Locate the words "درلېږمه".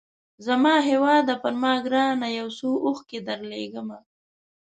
3.27-3.97